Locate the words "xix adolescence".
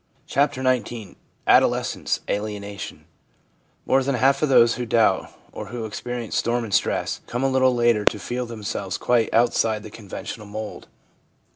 0.63-2.21